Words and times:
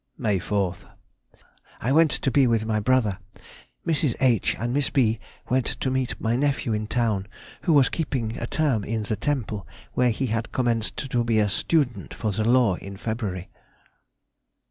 May 0.17 0.39
4th.—I 0.39 1.91
went 1.91 2.09
to 2.09 2.31
be 2.31 2.47
with 2.47 2.65
my 2.65 2.79
brother. 2.79 3.19
Mrs. 3.85 4.15
H. 4.19 4.55
and 4.57 4.73
Miss 4.73 4.89
B. 4.89 5.19
went 5.47 5.67
to 5.79 5.91
meet 5.91 6.19
my 6.19 6.35
nephew 6.35 6.73
in 6.73 6.87
town, 6.87 7.27
who 7.65 7.73
was 7.73 7.87
keeping 7.87 8.35
a 8.39 8.47
term 8.47 8.83
in 8.83 9.03
the 9.03 9.15
Temple, 9.15 9.67
where 9.93 10.09
he 10.09 10.25
had 10.25 10.51
commenced 10.51 10.97
to 11.11 11.23
be 11.23 11.37
a 11.37 11.47
student 11.47 12.15
for 12.15 12.31
the 12.31 12.43
law 12.43 12.77
in 12.77 12.97
February. 12.97 13.51